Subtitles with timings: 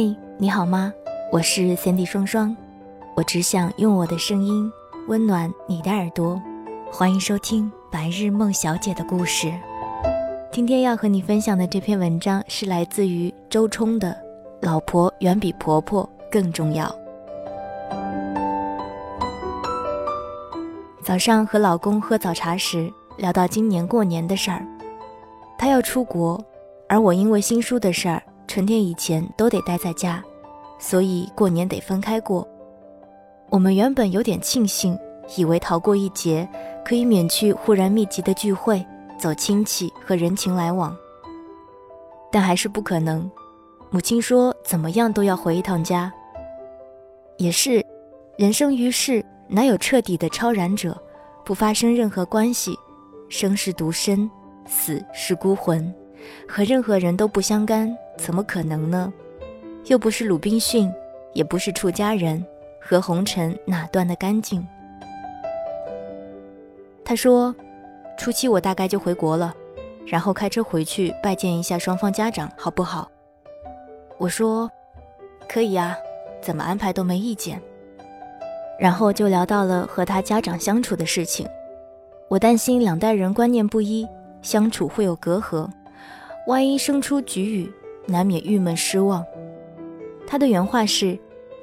[0.00, 0.92] 嘿，你好吗？
[1.32, 2.56] 我是 Cindy 双双，
[3.16, 4.70] 我只想用我的声音
[5.08, 6.40] 温暖你的耳朵。
[6.88, 9.48] 欢迎收听《白日梦小姐的故事》。
[10.52, 14.10] 今天要和你分享的这篇文章是来自于周冲的
[14.64, 16.86] 《老婆远比婆婆更重要》。
[21.02, 24.64] 早上和老公喝早茶时，聊到今年过年的事儿，
[25.58, 26.40] 他要出国，
[26.88, 28.22] 而我因为新书的事儿。
[28.48, 30.24] 春天以前都得待在家，
[30.78, 32.48] 所以过年得分开过。
[33.50, 34.98] 我们原本有点庆幸，
[35.36, 36.48] 以为逃过一劫，
[36.82, 38.84] 可以免去忽然密集的聚会、
[39.18, 40.96] 走亲戚和人情来往。
[42.32, 43.30] 但还是不可能。
[43.90, 46.10] 母亲说：“怎么样都要回一趟家。”
[47.36, 47.84] 也是，
[48.38, 50.96] 人生于世，哪有彻底的超然者？
[51.44, 52.74] 不发生任何关系，
[53.28, 54.30] 生是独身，
[54.66, 55.94] 死是孤魂，
[56.46, 57.94] 和任何人都不相干。
[58.18, 59.10] 怎么可能呢？
[59.86, 60.92] 又不是鲁滨逊，
[61.32, 62.44] 也不是出家人，
[62.78, 64.66] 和红尘哪断得干净？
[67.04, 67.54] 他说
[68.18, 69.54] ：“初七我大概就回国了，
[70.04, 73.10] 然后开车回去拜见一下双方家长，好不好？”
[74.18, 74.70] 我说
[75.48, 75.96] ：“可以呀，
[76.42, 77.58] 怎么安排都没意见。”
[78.78, 81.48] 然后就聊到了和他家长相处的事情。
[82.28, 84.06] 我担心两代人观念不一，
[84.42, 85.66] 相处会有隔阂，
[86.46, 87.72] 万一生出局语。
[88.08, 89.24] 难免郁闷失望。
[90.26, 91.18] 他的原话是：“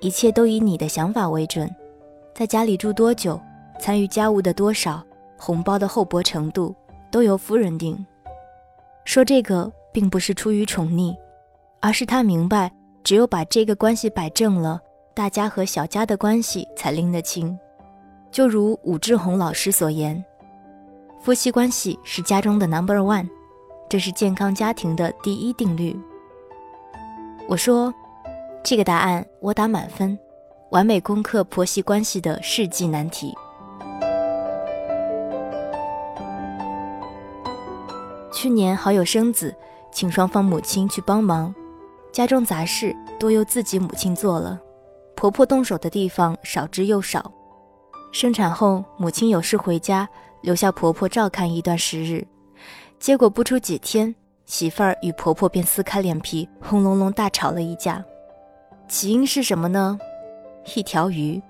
[0.00, 1.68] 一切都以你的想法为准，
[2.34, 3.38] 在家里住多久，
[3.78, 5.04] 参与家务的多少，
[5.36, 6.74] 红包的厚薄程度，
[7.10, 8.06] 都由夫人定。”
[9.04, 11.16] 说这个并不是出于宠溺，
[11.80, 12.70] 而是他明白，
[13.02, 14.80] 只有把这个关系摆正了，
[15.14, 17.58] 大家和小家的关系才拎得清。
[18.30, 20.22] 就如武志红老师所言
[21.22, 23.28] ：“夫妻关系是家中的 number one，
[23.88, 25.98] 这是健康家庭的第一定律。”
[27.48, 27.92] 我说，
[28.62, 30.18] 这个答案我打满分，
[30.70, 33.34] 完美攻克婆媳关系的世纪难题。
[38.30, 39.56] 去年好友生子，
[39.90, 41.54] 请双方母亲去帮忙，
[42.12, 44.60] 家中杂事多由自己母亲做了，
[45.16, 47.32] 婆婆动手的地方少之又少。
[48.12, 50.06] 生产后，母亲有事回家，
[50.42, 52.26] 留下婆婆照看一段时日，
[52.98, 54.14] 结果不出几天。
[54.48, 58.02] 媳妇儿与婆婆便撕开脸皮，轰隆隆大吵了一架。
[58.88, 59.98] 起因是什么呢？
[60.74, 61.40] 一条鱼。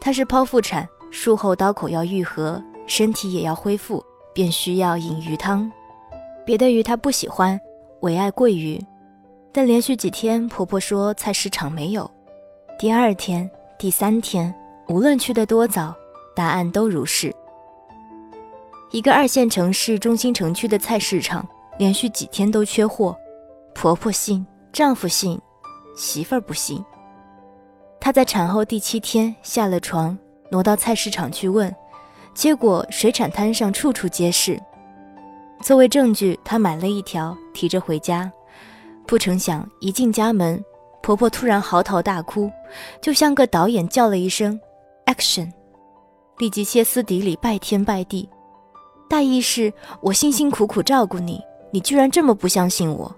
[0.00, 5.70] 她是剖腹产，术后刀口要愈合，身体也要恢复，便需要饮鱼汤。
[6.44, 7.58] 别的鱼她不喜欢，
[8.00, 8.84] 唯爱桂鱼。
[9.52, 12.10] 但连续几天，婆婆说菜市场没有。
[12.76, 13.48] 第二天、
[13.78, 14.52] 第三天，
[14.88, 15.94] 无论去的多早，
[16.34, 17.32] 答案都如是。
[18.92, 21.48] 一个二线城市中心城区的菜市场，
[21.78, 23.16] 连续几天都缺货。
[23.74, 25.40] 婆婆信，丈夫信，
[25.96, 26.84] 媳妇儿不信。
[27.98, 30.16] 她在产后第七天下了床，
[30.50, 31.74] 挪到菜市场去问，
[32.34, 34.60] 结果水产摊上处处皆是。
[35.62, 38.30] 作为证据，她买了一条，提着回家。
[39.06, 40.62] 不成想，一进家门，
[41.02, 42.50] 婆婆突然嚎啕大哭，
[43.00, 44.60] 就像个导演叫了一声
[45.06, 45.50] “action”，
[46.36, 48.28] 立即歇斯底里，拜天拜地。
[49.12, 51.38] 大意是我辛辛苦苦照顾你，
[51.70, 53.14] 你居然这么不相信我！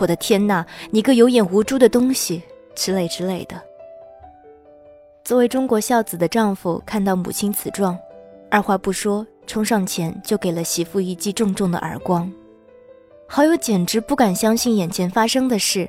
[0.00, 2.42] 我的天哪，你个有眼无珠的东西！
[2.74, 3.62] 之类之类的。
[5.22, 7.94] 作为中国孝子的丈夫，看到母亲此状，
[8.50, 12.32] 二话不说，冲上前就给了媳妇一记重重的耳光。
[13.26, 15.86] 好友简直不敢相信眼前发生的事，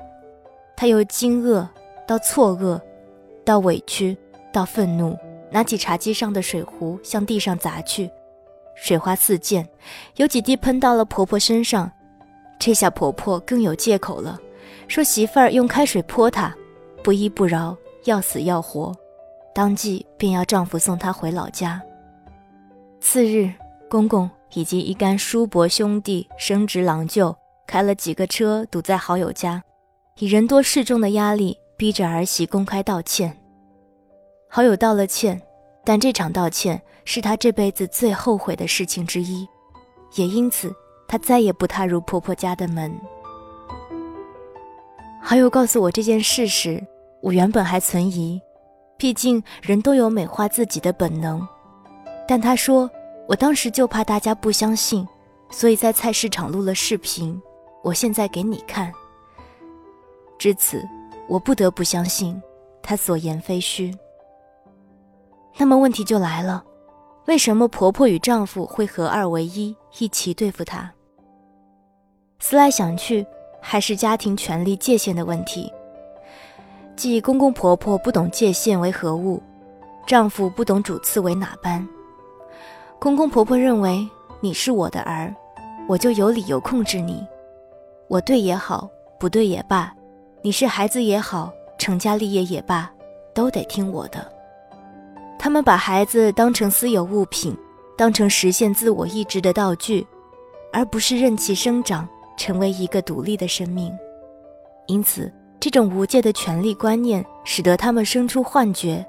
[0.75, 1.65] 他由惊愕
[2.05, 2.77] 到错愕，
[3.45, 4.17] 到委屈，
[4.51, 5.17] 到愤怒，
[5.49, 8.11] 拿起茶几上的水壶向地上砸去。
[8.81, 9.67] 水花四溅，
[10.15, 11.91] 有几滴喷到了婆婆身上。
[12.57, 14.39] 这下婆婆更有借口了，
[14.87, 16.53] 说媳妇儿用开水泼她，
[17.03, 17.75] 不依不饶，
[18.05, 18.93] 要死要活，
[19.53, 21.81] 当即便要丈夫送她回老家。
[22.99, 23.49] 次日，
[23.89, 29.63] 公公以及一干叔伯兄弟、升职郎舅开了几个车堵在好友家，
[30.17, 33.37] 以人多势众的压力逼着儿媳公开道歉。
[34.49, 35.41] 好友道了歉。
[35.83, 39.47] 但这场道歉是她这辈子最后悔的事情之一，
[40.15, 40.73] 也因此
[41.07, 42.93] 她再也不踏入婆婆家的门。
[45.21, 46.85] 好友告诉我这件事时，
[47.21, 48.39] 我原本还存疑，
[48.97, 51.45] 毕竟人都有美化自己的本能。
[52.27, 52.89] 但他说，
[53.27, 55.05] 我当时就怕大家不相信，
[55.51, 57.39] 所以在菜市场录了视频，
[57.83, 58.91] 我现在给你看。
[60.37, 60.87] 至此，
[61.27, 62.41] 我不得不相信
[62.81, 63.93] 他所言非虚。
[65.57, 66.63] 那么问题就来了，
[67.25, 70.89] 为什么婆婆与丈夫会合二为一，一起对付她？
[72.39, 73.25] 思来想去，
[73.61, 75.71] 还是家庭权力界限的问题。
[76.95, 79.41] 即公公婆婆不懂界限为何物，
[80.05, 81.85] 丈夫不懂主次为哪般。
[82.97, 84.07] 公公婆婆认为
[84.39, 85.33] 你是我的儿，
[85.87, 87.25] 我就有理由控制你。
[88.07, 89.93] 我对也好，不对也罢，
[90.41, 92.89] 你是孩子也好，成家立业也罢，
[93.33, 94.38] 都得听我的。
[95.39, 97.57] 他们把孩子当成私有物品，
[97.97, 100.05] 当成实现自我意志的道具，
[100.71, 102.07] 而不是任其生长，
[102.37, 103.91] 成为一个独立的生命。
[104.85, 105.31] 因此。
[105.61, 109.05] 这种无界的权力观念，使得他们生出幻觉，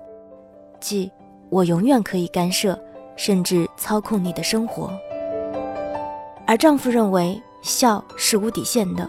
[0.81, 1.09] 即
[1.49, 2.77] 我永远可以干涉，
[3.15, 4.91] 甚至操控你的生活。
[6.49, 9.09] 而丈夫认为孝是无底线的，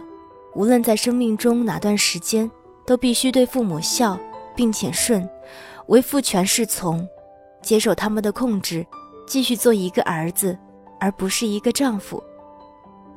[0.53, 2.47] 无论在生命中哪段时间，
[2.85, 4.15] 都必须对父母孝，
[4.61, 5.27] 并且顺，
[5.87, 7.09] 为父权是从，
[7.63, 8.85] 接受他们的控制，
[9.25, 10.55] 继续做一个儿子，
[10.99, 12.23] 而不是一个丈夫。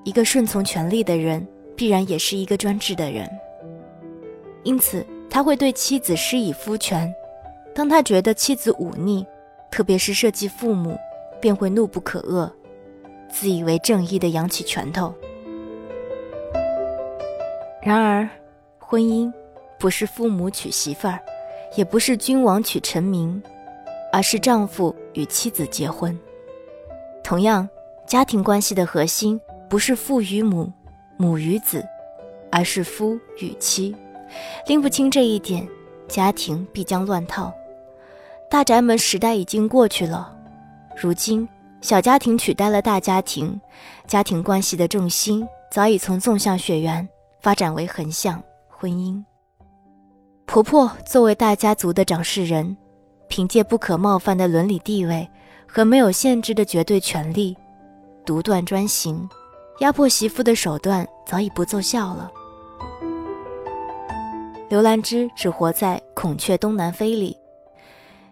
[0.05, 1.47] 一个顺从权力的人，
[1.77, 3.29] 必然也是一个专制的人。
[4.63, 7.15] 因此，他会对妻子施以夫权。
[7.75, 9.27] 当他觉得妻子忤逆，
[9.71, 10.99] 特别是涉及父母，
[11.43, 12.51] 便会怒不可遏，
[13.29, 15.13] 自以为正义的扬起拳头。
[17.83, 18.27] 然而，
[18.79, 19.31] 婚姻
[19.79, 21.21] 不是父母娶媳妇儿，
[21.77, 23.43] 也不是君王娶臣民，
[24.13, 26.17] 而是丈夫与妻子结婚。
[27.23, 27.69] 同样，
[28.07, 30.71] 家庭关系的核心不是父与母、
[31.17, 31.85] 母与子，
[32.51, 33.95] 而是夫与妻。
[34.67, 35.67] 拎不清这一点，
[36.07, 37.53] 家庭必将乱套。
[38.51, 40.37] 大宅门时代已经过去了，
[40.97, 41.49] 如今
[41.81, 43.61] 小家庭取代了大家庭，
[44.07, 47.09] 家庭关系的重心早已从纵向血缘
[47.41, 49.23] 发展为横向婚姻。
[50.55, 52.77] 婆婆作为大家族的掌事人，
[53.27, 55.29] 凭借不可冒犯的伦理地位
[55.67, 57.57] 和没有限制的绝对权力，
[58.25, 59.29] 独断专行，
[59.81, 62.31] 压迫媳妇的手段早已不奏效了。
[64.69, 67.37] 刘兰芝只活在《孔雀东南飞》里。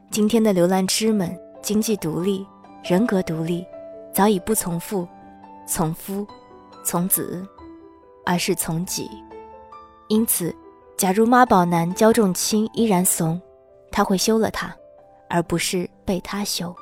[0.09, 2.47] 今天的刘兰芝们，经济独立，
[2.85, 3.67] 人格独立，
[4.15, 5.09] 早已不从父、
[5.67, 6.25] 从夫、
[6.85, 7.45] 从子，
[8.25, 9.11] 而是从己。
[10.07, 10.55] 因此，
[11.03, 13.43] 假如妈宝男焦仲卿依然怂，
[13.91, 14.73] 他会休了他，
[15.29, 16.73] 而不是被他休。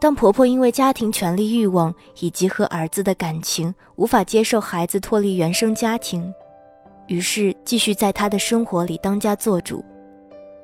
[0.00, 6.32] 当婆婆因为家庭权力欲望以及和儿子的感情，无法接受孩子脱离原生家庭。
[7.08, 9.84] 于是继续在他的生活里当家做主，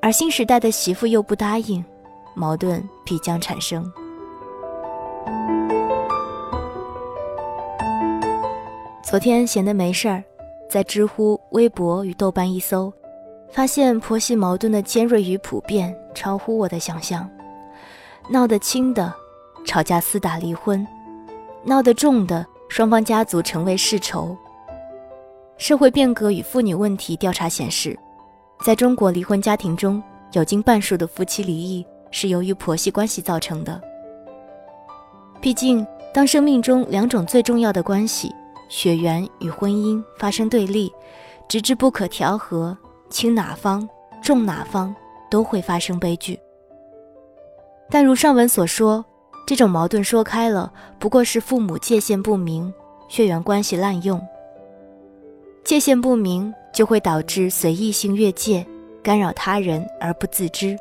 [0.00, 1.84] 而新时代的媳妇又不答应，
[2.36, 3.84] 矛盾必将产生。
[9.02, 10.22] 昨天闲得没事儿，
[10.68, 12.92] 在知乎、微博与豆瓣一搜，
[13.50, 17.28] 发现婆媳矛盾的尖锐与普遍超乎我的想象。
[18.28, 19.14] 闹得轻的，
[19.64, 20.84] 吵架厮打离婚；
[21.64, 24.36] 闹得重的，双方家族成为世仇。
[25.56, 27.96] 社会变革与妇女问题调查显示，
[28.64, 30.02] 在中国离婚家庭中
[30.32, 33.80] 有近半数的夫妻离异是由于婆媳关系造成的。
[35.40, 38.34] 毕竟，当生命中两种最重要的关系——
[38.68, 40.92] 血缘与婚姻发生对立，
[41.48, 42.76] 直至不可调和，
[43.08, 43.88] 轻哪方
[44.22, 44.94] 重哪方
[45.30, 46.38] 都会发生悲剧。
[47.88, 49.04] 但如上文所说，
[49.46, 52.72] 这种矛盾说开了，不过是父母界限不明，
[53.08, 54.20] 血缘关系滥用。
[55.62, 58.66] 界限不明，就会导致随意性越界，
[59.02, 60.76] 干扰他人而不自知；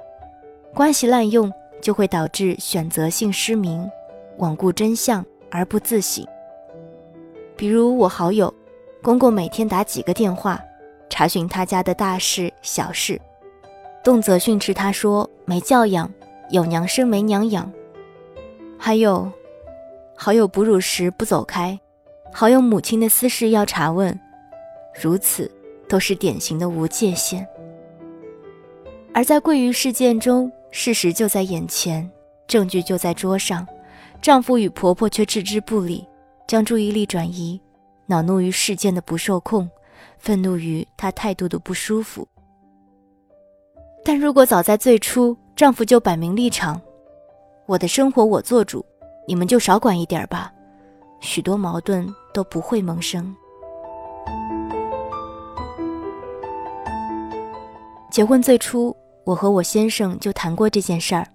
[0.73, 3.87] 关系滥用，就会导致选择性失明，
[4.39, 6.25] 罔顾真相而不自省。
[7.55, 8.53] 比如我好友，
[9.01, 10.61] 公公每天打几个电话，
[11.09, 13.19] 查询他家的大事小事，
[14.03, 16.11] 动辄训斥他说没教养，
[16.49, 17.71] 有娘生没娘养。
[18.77, 19.31] 还有，
[20.15, 21.79] 好友哺乳时不走开，
[22.33, 24.19] 好友母亲的私事要查问。
[25.01, 25.49] 如此，
[25.87, 27.47] 都是典型的无界限。
[29.13, 32.09] 而在桂鱼事件中，事实就在眼前，
[32.47, 33.65] 证据就在桌上，
[34.21, 36.05] 丈夫与婆婆却置之不理，
[36.47, 37.59] 将注意力转移，
[38.05, 39.69] 恼怒于事件的不受控，
[40.17, 42.27] 愤怒于她态度的不舒服。
[44.03, 46.79] 但如果早在最初，丈夫就摆明立场
[47.65, 48.85] ：“我的生活我做主，
[49.27, 50.53] 你们就少管一点吧”，
[51.19, 53.35] 许多矛盾都不会萌生。
[58.11, 61.27] 结婚最初，我和我先生就谈过这件事儿。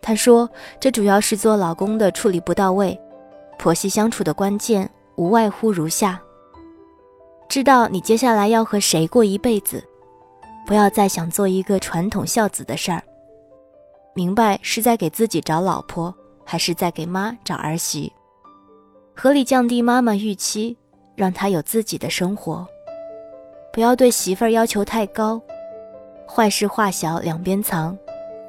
[0.00, 0.48] 他说，
[0.80, 2.98] 这主要是做老公的处理不到位。
[3.62, 6.20] 婆媳相处的关键无外乎如下：
[7.48, 9.80] 知道你接下来要和谁过一辈子，
[10.66, 13.00] 不要再想做一个传统孝子的事儿。
[14.14, 16.12] 明白是在给自己找老婆，
[16.44, 18.12] 还是在给妈找儿媳？
[19.14, 20.76] 合理降低妈妈预期，
[21.14, 22.66] 让她有自己的生活。
[23.72, 25.40] 不要对媳妇儿要求太高，
[26.28, 27.96] 坏事化小两边藏，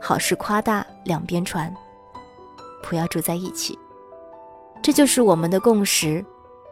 [0.01, 1.71] 好事夸大两边传。
[2.81, 3.77] 不要住在一起，
[4.83, 6.23] 这就是我们的共识。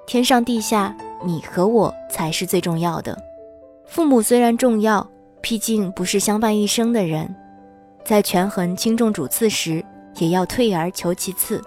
[0.06, 3.18] 天上地下，你和我才是最重要的。
[3.86, 7.34] 父母虽然重要，毕竟不是相伴一生的人，
[8.04, 9.84] 在权衡轻重主次时，
[10.18, 11.62] 也要退而求其次。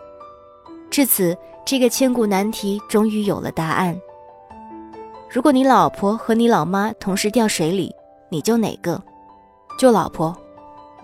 [0.90, 1.34] 至此，
[1.64, 3.98] 这个千古难题终于有了答案。
[5.30, 7.90] 如果你老婆和你老妈同时掉水里，
[8.28, 9.02] 你救哪个？
[9.78, 10.36] 救老婆。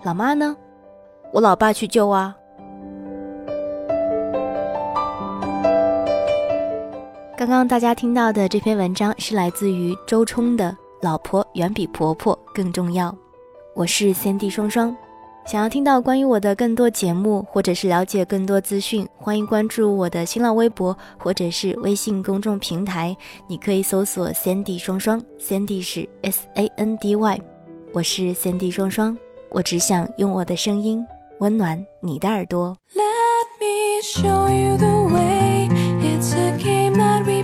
[0.03, 0.55] 老妈呢？
[1.33, 2.35] 我老爸去救啊。
[7.41, 10.69] 刚刚大家听到的这篇文章是来自于周冲的
[11.01, 13.09] 《老婆远比婆婆更重要》。
[13.73, 14.95] 我是三 D 双双。
[15.47, 23.17] 想要听到关于我的更多节目，或者是了解更多资讯，欢迎关注我的新浪微博或者是微信公众平台。
[23.47, 27.41] 你可以搜索先帝双双先帝是 S A N D Y，
[27.91, 29.17] 我是先帝双双。
[29.49, 31.03] 我只想用我的声音
[31.39, 32.77] 温暖你的耳朵。
[32.93, 35.69] Let me show you the way.
[36.03, 37.40] It's a game not real.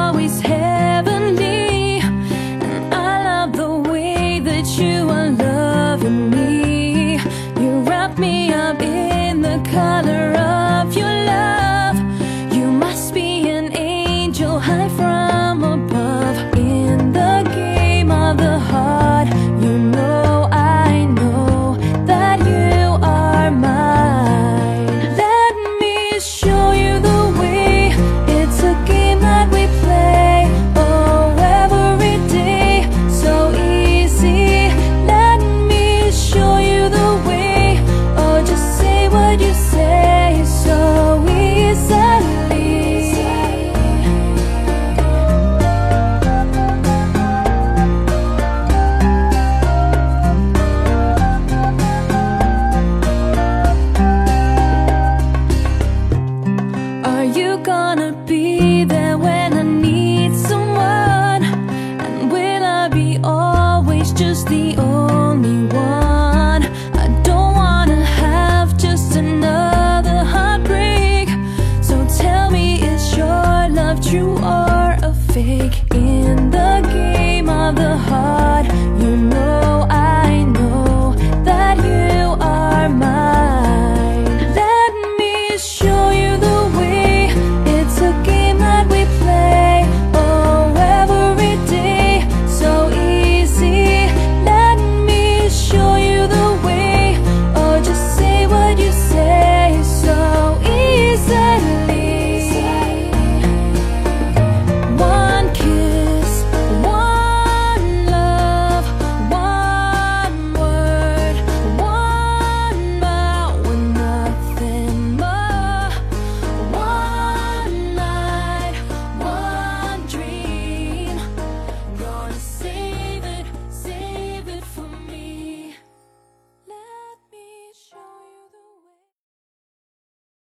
[0.00, 2.00] always heavenly
[2.68, 7.18] And I love the way that you are loving me.
[7.60, 10.39] You wrap me up in the color